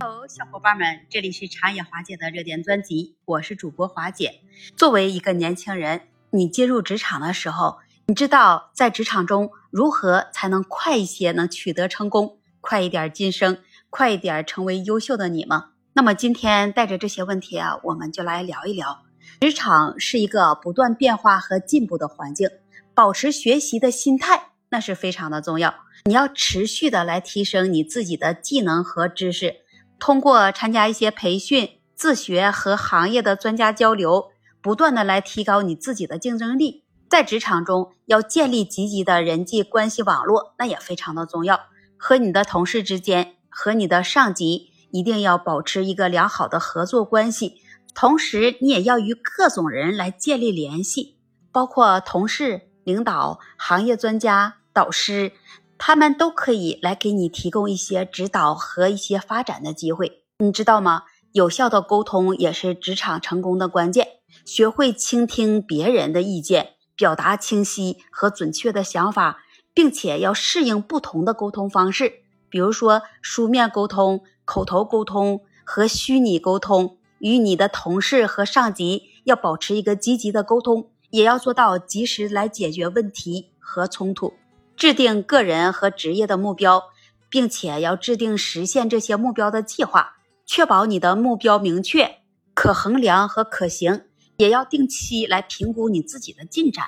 [0.00, 4.40] 喽小伙伴们，这里是长野华姐的热点专辑，我是主播华姐。
[4.76, 13.58] 作为一个年轻人，你进入职场的时候，你知道在职场中如何才能快一些能取得成功，快一点晋升，
[13.90, 15.70] 快一点成为优秀的你吗？
[15.94, 19.02] 那么今天带着这些问题啊，我们就来聊一聊。
[19.40, 22.48] 职场是一个不断变化和进步的环境，
[22.94, 25.74] 保持学习的心态那是非常的重要。
[26.04, 29.56] 你要持续的来提升你自己的技能和知识，
[29.98, 34.30] 通过参加一些培训、自学和行业的专家交流，
[34.60, 36.84] 不断的来提高你自己的竞争力。
[37.08, 41.60] 在职场中要建立积极的人际关系网络，那也非常的重要。
[41.96, 47.62] 和你的同事之间，和你的上级一定要保持一个良好的合作关系。
[47.94, 51.16] 同时，你也要与各种人来建立联系，
[51.50, 55.32] 包括同事、领导、行业专家、导师，
[55.78, 60.24] 他们都可以来给你提供一些指导和一些发展的机会。
[60.38, 61.04] 你知道吗？
[61.32, 64.08] 有效的沟通也是职场成功的关键。
[64.44, 69.38] 学会倾听别人的意见，表达清晰和准确的想法，
[69.72, 76.96] 并且要适应不同的沟通方式，比如说书面沟通、口头沟通和虚拟沟通。
[77.20, 84.34] 与你的同事和上级要保持一个积极的沟通，也要做到及时来解决问题和冲突，
[84.78, 86.84] 制定个人和职业的目标，
[87.28, 90.14] 并且要制定实现这些目标的计划，
[90.46, 92.18] 确保你的目标明确、
[92.54, 94.02] 可衡量和可行。
[94.36, 96.84] 也要定期来评估你自己的进展，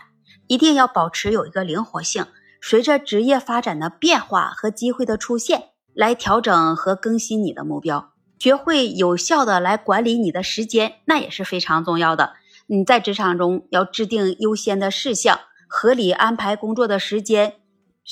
[0.46, 2.24] 一定要保持有一个灵活性，
[2.62, 8.12] 随着职业发展的变化和机会的出现，来调整和更新你的目标。
[8.38, 12.34] 学会有效的来管理你的时间，那也是非常重要的。
[12.68, 17.54] 你在职场中要制定优先的事项，合理安排工作的时间，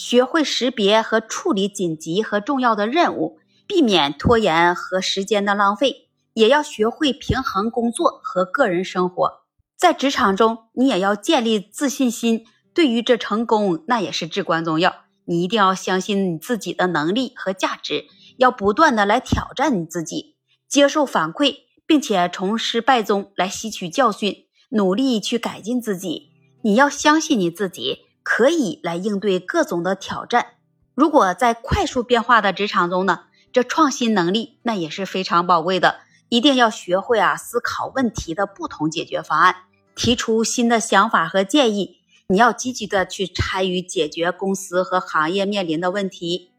[0.01, 6.09] 学会识别和处理紧急和重要的任务，避免拖延和时间的浪费。
[6.35, 9.41] 也要学会平衡工作和个人生活。
[9.77, 14.95] 在职场中，你也要建立自信心，对于这成功那也是至关重要。
[15.25, 18.05] 你一定要相信你自己的能力和价值。
[18.37, 20.37] 要不断的来挑战你自己，
[20.69, 26.31] 接受反馈，并且从失败中来吸取教训，努力去改进自己。
[26.63, 30.49] 你要相信你自己可以来应对各种的挑战。
[30.95, 33.21] 如果在快速变化的职场中呢，
[33.55, 36.01] 这创新能力那也是非常宝贵的。
[36.29, 39.57] 一定要学会啊思考问题的不同解决方案，
[39.95, 42.01] 提出新的想法和建议。
[42.29, 46.51] 你要积极的去参与解决公司和行业面临的问题。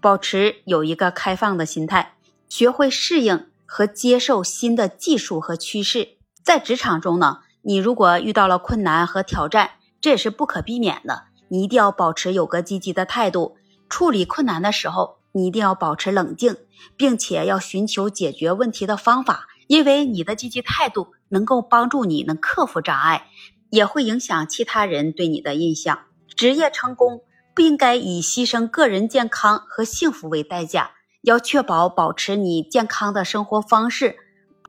[0.00, 2.16] 保持有一个开放的心态，
[2.48, 6.16] 学会适应和接受新的技术和趋势。
[6.42, 11.22] 在职场中呢，你如果遇到了困难和挑战，这也是不可避免的。
[11.48, 13.56] 你一定要保持有个积极的态度，
[13.88, 16.58] 处理困难的时候，你一定要保持冷静，
[16.94, 19.46] 并且要寻求解决问题的方法。
[19.68, 23.28] 因为你的积极态度能够帮助你能克服障碍，
[23.70, 26.00] 也会影响其他人对你的印象。
[26.34, 27.22] 职业成功。
[27.54, 34.16] 不应该以牺牲个人健康和幸福为代价，要确保保持你健康的生活方式，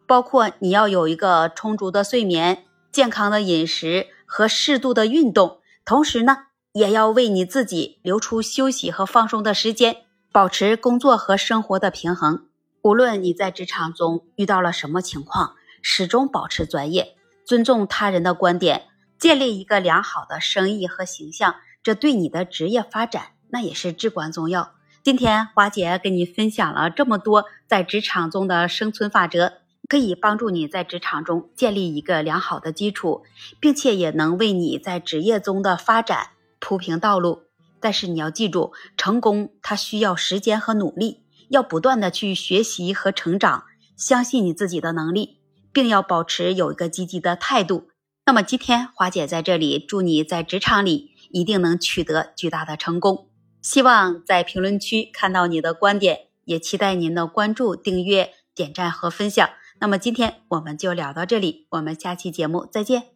[0.06, 6.44] 包括你要有一个充足的睡眠、健康的饮食和适度的运动，同时呢，
[6.74, 12.46] 也要为你自己留出休息和放松的时间，保持工作和生活的平衡。
[12.84, 18.84] 无论你在职场中遇到了什么情况，始终保持专业，尊重他人的观点，
[19.18, 21.56] 建立一个良好的生意和形象。
[21.82, 24.74] 这对你的职业发展那也是至关重要。
[25.02, 29.54] 今天华姐跟你分享了这么多在职场中的生存法则，
[29.88, 33.24] 可以帮助你在职场中建立一个良好的基础，
[33.60, 37.44] 并且也能为你在职业中的发展铺平道路。
[37.80, 43.66] 但是你要记住，成功它需要时间和努力，要不断的去学习和成长，
[43.98, 45.40] 相信你自己的能力，
[45.72, 47.90] 并要保持有一个积极的态度。
[48.26, 51.14] 那么今天华姐在这里祝你在职场里。
[51.34, 53.28] 一定能取得巨大的成功。
[53.60, 59.50] 希望在评论区看到你的观点，也期待您的关注、订阅、点赞和分享。
[59.84, 63.13] 那么今天我们就聊到这里，我们下期节目再见。